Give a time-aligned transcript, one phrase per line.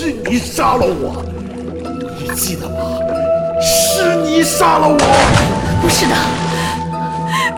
[0.00, 1.24] 是你杀了我，
[2.20, 3.00] 你记得吗？
[3.60, 4.96] 是你杀了我！
[5.82, 6.14] 不是的，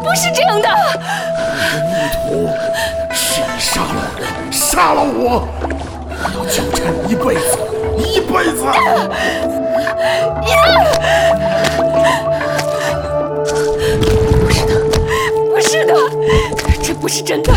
[0.02, 0.66] 不是这样的。
[1.44, 2.49] 你的逆徒，
[3.13, 5.46] 是你杀了我，杀了我！
[6.08, 7.58] 我要纠缠你一辈子，
[7.99, 8.64] 一辈子！
[14.41, 14.72] 不是的，
[15.52, 15.93] 不是的，
[16.82, 17.52] 这不是真的！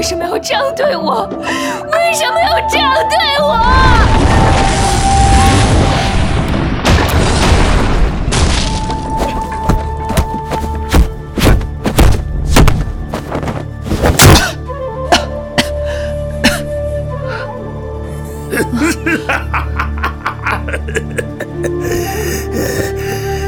[0.00, 1.28] 为什么要这样对我？
[1.92, 3.54] 为什么要这样对我？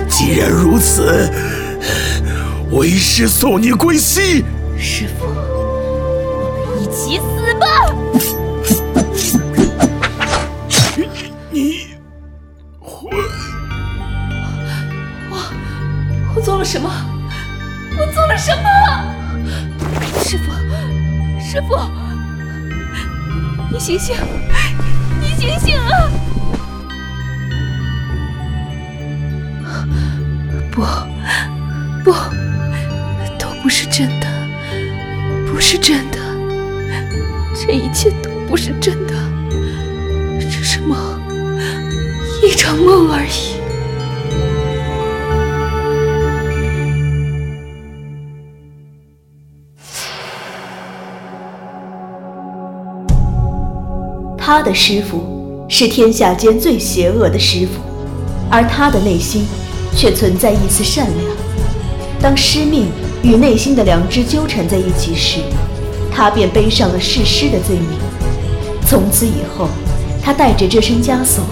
[0.07, 1.33] 既然如此，
[2.73, 4.45] 为师送你归西。
[4.77, 5.27] 师傅，
[7.13, 7.67] 起死吧！
[11.51, 11.89] 你
[12.81, 13.11] 我
[15.29, 15.37] 我
[16.35, 16.91] 我做了什么？
[17.99, 18.65] 我做了什么？
[20.25, 20.51] 师傅，
[21.39, 21.77] 师傅，
[23.71, 24.17] 你醒醒，
[25.21, 26.09] 你醒醒啊！
[30.71, 30.81] 不，
[32.05, 32.11] 不，
[33.39, 34.27] 都不是真的，
[35.47, 36.19] 不是真的，
[37.65, 39.15] 这一切都不是真的，
[40.41, 40.99] 只是梦，
[42.43, 43.57] 一场梦而已。
[54.37, 57.81] 他的师傅是天下间最邪恶的师傅，
[58.51, 59.47] 而他的内心
[59.97, 61.37] 却存在一丝善良。
[62.21, 62.89] 当师命
[63.23, 65.39] 与内心的良知纠缠在一起时，
[66.15, 67.99] 他便背上了弑师的罪名。
[68.87, 69.69] 从此以后，
[70.23, 71.45] 他带着这身枷锁，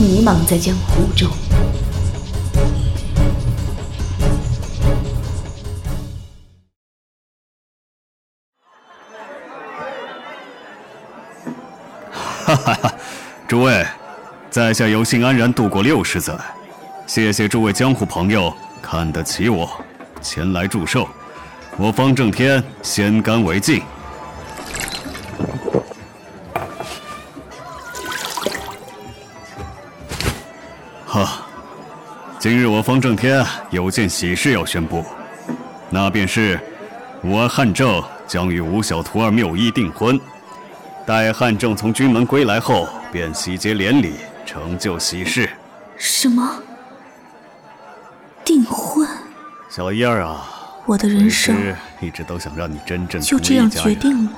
[0.00, 1.28] 迷茫在江湖中。
[12.46, 12.94] 哈哈哈！
[13.48, 13.86] 诸位，
[14.50, 16.34] 在下有幸安然度过六十载，
[17.06, 18.52] 谢谢诸位江湖朋友
[18.82, 19.68] 看得起我，
[20.20, 21.08] 前来祝寿。
[21.76, 23.82] 我方正天先干为敬。
[31.04, 31.42] 哈，
[32.38, 35.04] 今日我方正天有件喜事要宣布，
[35.90, 36.60] 那便是
[37.22, 40.18] 我汉正将与吴小徒儿谬一订婚。
[41.04, 44.14] 待汉正从军门归来后，便喜结连理，
[44.46, 45.50] 成就喜事。
[45.96, 46.62] 什么？
[48.44, 49.06] 订婚？
[49.68, 50.53] 小燕儿啊，
[50.86, 54.32] 我的人生一直都想让你真正就这样决定了？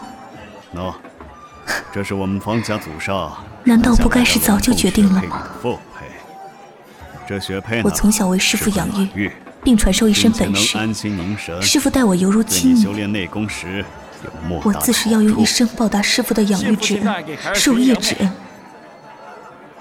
[0.75, 0.95] 喏，
[1.93, 5.49] 这是我们方家祖上难道不该是早就决定了吗？
[5.61, 6.07] 父配，
[7.27, 9.33] 这雪配我从小为师傅养育，
[9.65, 10.79] 并传授一身本事。
[10.79, 11.61] 安心凝神。
[11.61, 13.85] 师傅待我犹如亲女，炼内功时
[14.25, 18.33] 有莫大我自是要用一生报答师傅的养育之恩、授业之恩。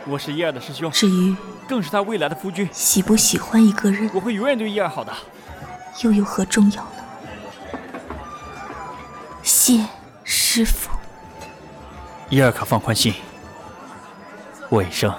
[0.08, 1.36] 我是叶儿的师兄，至于
[1.68, 5.14] 更是他未来的夫君，喜不喜欢一个人，我会永远对叶儿好的。
[6.04, 7.80] 又有何重要呢？
[9.42, 9.86] 谢
[10.24, 10.90] 师傅。
[12.30, 13.14] 伊尔卡放宽心，
[14.70, 15.14] 我一生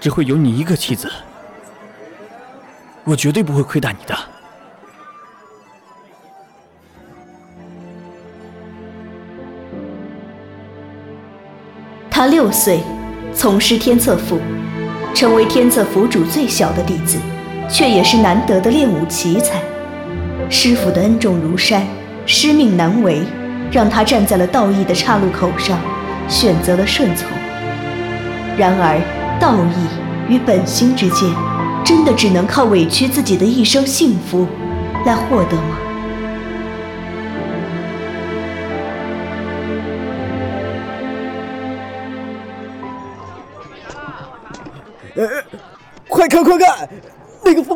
[0.00, 1.10] 只会有你一个妻子，
[3.04, 4.18] 我绝对不会亏待你的。
[12.10, 12.82] 他六岁
[13.34, 14.40] 从师天策府，
[15.14, 17.18] 成为天策府主最小的弟子，
[17.70, 19.60] 却也是难得的练武奇才。
[20.48, 21.86] 师傅的恩重如山，
[22.26, 23.22] 师命难违，
[23.70, 25.78] 让他站在了道义的岔路口上，
[26.28, 27.28] 选择了顺从。
[28.58, 29.00] 然而，
[29.38, 31.30] 道义与本心之间，
[31.84, 34.46] 真的只能靠委屈自己的一生幸福
[35.06, 35.89] 来获得吗？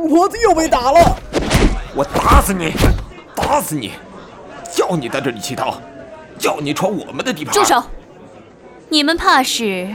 [0.04, 1.16] 疯婆子又被打了！
[1.96, 2.74] 我打死你，
[3.34, 3.92] 打死你！
[4.70, 5.78] 叫你在这里乞讨，
[6.38, 7.54] 叫你闯我们的地盘！
[7.54, 7.82] 住手！
[8.90, 9.94] 你们怕是，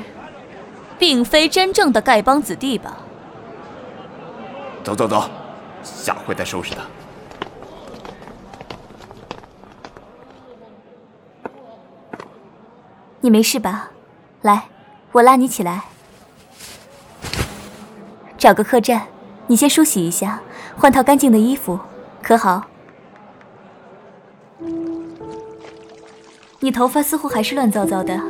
[0.98, 2.98] 并非真正的丐帮子弟吧？
[4.84, 5.30] 走走走，
[5.84, 6.82] 下回再收拾他。
[13.22, 13.92] 你没事吧？
[14.42, 14.70] 来，
[15.12, 15.84] 我拉你起来。
[18.40, 19.06] 找个客栈，
[19.50, 20.40] 你先梳洗一下，
[20.78, 21.80] 换套干净的衣服，
[22.22, 22.68] 可好？
[26.60, 28.22] 你头发似乎还是乱糟糟的，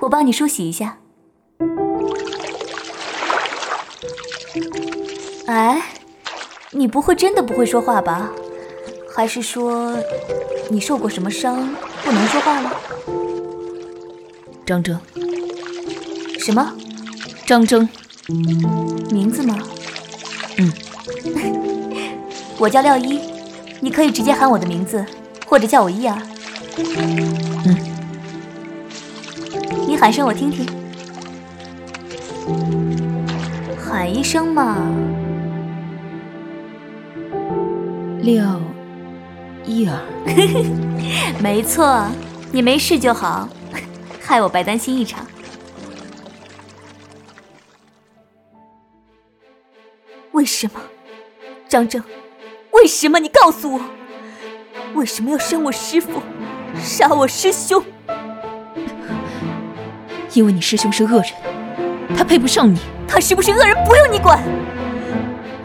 [0.00, 0.98] 我帮你梳洗一下。
[5.46, 5.80] 哎，
[6.72, 8.32] 你不会真的不会说话吧？
[9.14, 9.96] 还是说
[10.68, 11.72] 你受过什么伤，
[12.02, 12.76] 不能说话了？
[14.66, 15.00] 张征，
[16.40, 16.74] 什么？
[17.46, 17.88] 张征，
[19.12, 19.56] 名字吗？
[20.58, 20.72] 嗯，
[22.58, 23.20] 我叫廖一，
[23.80, 25.04] 你可以直接喊我的名字，
[25.46, 26.16] 或者叫我一儿。
[27.66, 27.76] 嗯，
[29.86, 30.66] 你喊声我听听，
[33.78, 34.76] 喊一声嘛。
[38.22, 38.60] 廖
[39.64, 40.00] 一儿，
[41.42, 42.04] 没错，
[42.52, 43.48] 你没事就好，
[44.22, 45.25] 害我白担心一场。
[50.58, 50.80] 什么，
[51.68, 52.02] 张正？
[52.70, 53.18] 为什么？
[53.18, 53.80] 你告诉我，
[54.94, 56.22] 为什么要生我师父，
[56.80, 57.84] 杀我师兄？
[60.32, 62.78] 因为你师兄是恶人，他配不上你。
[63.06, 64.42] 他是不是恶人，不用你管。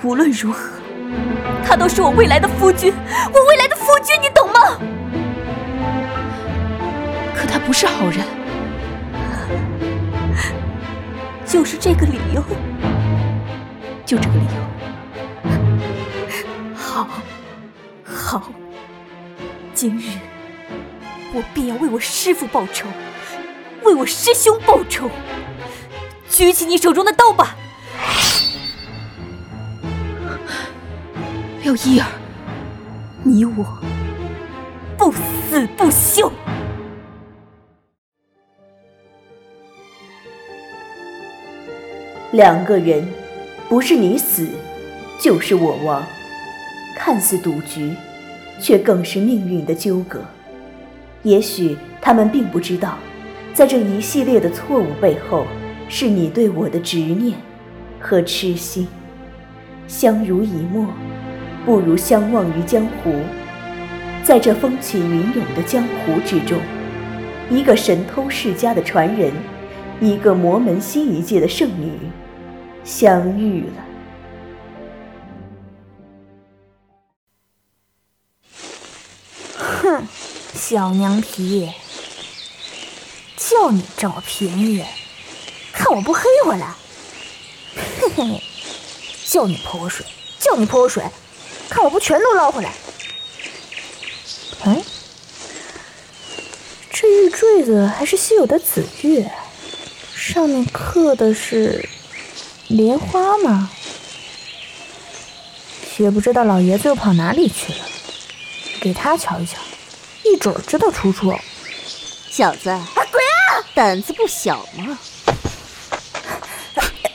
[0.03, 0.71] 无论如何，
[1.65, 2.93] 他都是我未来的夫君，
[3.33, 4.77] 我未来的夫君，你懂吗？
[7.33, 8.25] 可他不是好人，
[11.45, 12.43] 就是这个理由。
[14.12, 14.60] 就这个理由，
[16.75, 17.08] 好，
[18.04, 18.44] 好，
[19.74, 20.19] 今日
[21.34, 22.90] 我便要为我师父报仇，
[23.84, 25.10] 为我师兄报仇。
[26.30, 27.56] 举起你手中的刀吧，
[31.63, 32.08] 廖一儿，
[33.24, 33.66] 你我
[34.98, 36.30] 不死不休。
[42.34, 43.20] 两个人。
[43.71, 44.50] 不是你死，
[45.18, 46.03] 就是我亡。
[46.94, 47.94] 看似赌局，
[48.59, 50.19] 却更是命运的纠葛。
[51.23, 52.97] 也许他们并不知道，
[53.53, 55.47] 在这一系列的错误背后，
[55.88, 57.38] 是你对我的执念
[57.97, 58.85] 和痴心。
[59.88, 60.85] 相濡以沫，
[61.65, 63.13] 不如相忘于江湖。
[64.21, 66.59] 在这风起云涌的江湖之中，
[67.50, 69.31] 一个神偷世家的传人，
[70.01, 71.94] 一个魔门新一届的圣女。
[72.83, 73.86] 相遇了。
[79.57, 80.07] 哼，
[80.54, 81.72] 小娘皮，
[83.38, 84.83] 叫你占我便宜，
[85.72, 86.75] 看我不黑回来！
[87.75, 88.44] 嘿嘿，
[89.25, 90.06] 叫你泼我水，
[90.39, 91.04] 叫你泼我水，
[91.69, 92.74] 看我不全都捞回来！
[94.66, 94.84] 嗯，
[96.92, 99.25] 这玉坠子还是稀有的紫玉，
[100.16, 101.88] 上面刻的是。
[102.71, 103.69] 莲花吗？
[105.97, 107.79] 也不知道老爷子又跑哪里去了，
[108.79, 109.57] 给他瞧一瞧，
[110.23, 111.38] 一准知道出处。
[112.31, 113.62] 小子，鬼啊！
[113.75, 114.97] 胆子不小嘛，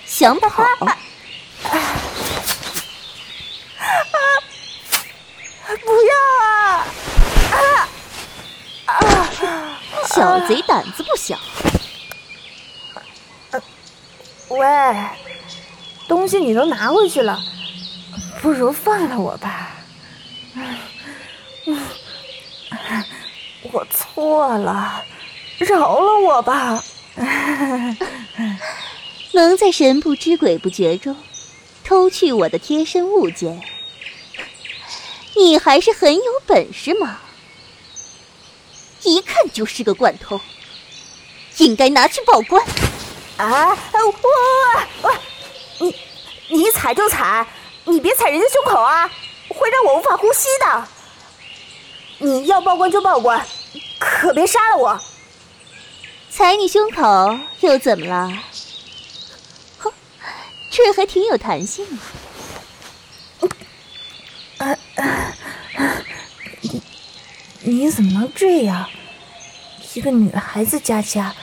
[0.04, 0.48] 想跑？
[5.84, 6.14] 不要
[6.44, 6.86] 啊！
[7.50, 7.58] 啊
[8.86, 9.80] 啊！
[10.14, 11.36] 小贼胆子不小。
[14.48, 15.25] 喂。
[16.08, 17.38] 东西你都拿回去了，
[18.40, 19.72] 不如放了我吧。
[23.72, 25.04] 我错了，
[25.58, 26.82] 饶了我吧。
[29.32, 31.16] 能在神不知鬼不觉中
[31.84, 33.60] 偷去我的贴身物件，
[35.34, 37.18] 你还是很有本事嘛！
[39.02, 40.40] 一看就是个惯偷，
[41.58, 42.64] 应该拿去报官。
[43.36, 43.68] 啊！
[43.92, 44.14] 我
[45.02, 45.12] 我。
[45.78, 45.94] 你，
[46.48, 47.46] 你踩就踩，
[47.84, 49.10] 你别踩人家胸口啊，
[49.48, 50.88] 会让我无法呼吸的。
[52.18, 53.46] 你要报官就报官，
[53.98, 55.00] 可别杀了我。
[56.30, 58.42] 踩你胸口又怎么了？
[59.78, 59.92] 哼，
[60.70, 61.86] 这还挺有弹性
[64.58, 64.76] 啊。
[66.60, 66.82] 你
[67.62, 68.88] 你怎么能这样？
[69.94, 71.34] 一个女孩子家家，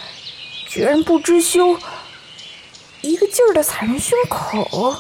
[0.68, 1.80] 居然不知羞。
[3.04, 4.96] 一个劲儿的踩人胸口，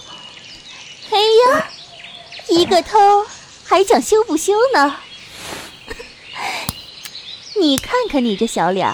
[1.09, 1.71] 哎呀，
[2.49, 2.99] 一个偷
[3.63, 4.97] 还讲羞不羞呢？
[7.55, 8.93] 你看看你这小脸，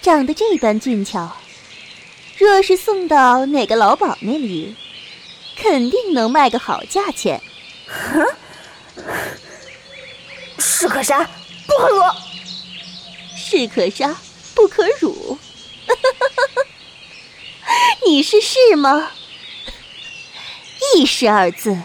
[0.00, 1.30] 长得这般俊俏，
[2.38, 4.74] 若是送到哪个老鸨那里，
[5.54, 7.42] 肯定能卖个好价钱。
[7.86, 8.26] 哼，
[10.58, 11.22] 士可杀
[11.66, 12.02] 不可辱，
[13.36, 14.16] 士可杀
[14.54, 15.38] 不可辱。
[18.06, 19.10] 你是是吗？
[20.94, 21.76] 义士二字，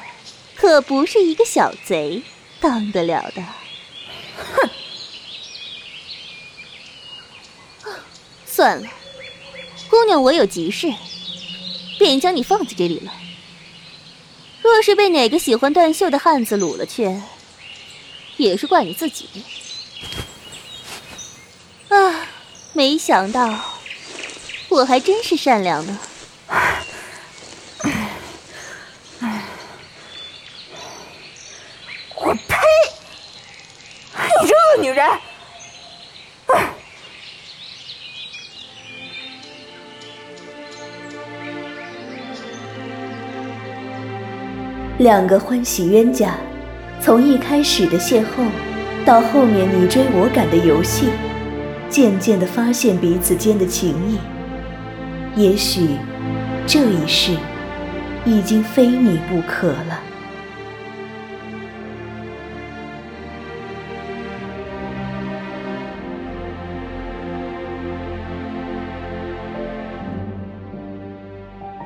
[0.56, 2.22] 可不是一个小贼
[2.60, 3.42] 当得了的。
[4.54, 4.70] 哼！
[8.46, 8.88] 算了，
[9.90, 10.94] 姑娘，我有急事，
[11.98, 13.12] 便将你放在这里了。
[14.62, 17.20] 若是被哪个喜欢断袖的汉子掳了去，
[18.38, 19.28] 也是怪你自己。
[21.90, 22.28] 啊，
[22.74, 23.60] 没想到
[24.70, 26.00] 我还真是善良呢。
[32.24, 32.56] 我呸！
[34.42, 35.06] 你这恶人！
[44.98, 46.36] 两个欢喜冤家，
[47.00, 48.26] 从一开始的邂逅，
[49.04, 51.10] 到后面你追我赶的游戏，
[51.90, 54.20] 渐渐的发现彼此间的情谊。
[55.36, 55.96] 也许
[56.68, 57.36] 这一世
[58.26, 60.11] 已经非你不可了。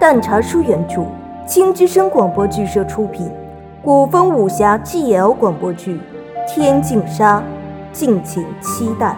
[0.05, 1.03] 淡茶书原著。
[1.47, 3.27] 青之声广播剧社出品，
[3.81, 5.95] 古风武侠 GL 广播剧
[6.47, 7.39] 《天净沙》，
[7.91, 9.15] 敬请期待。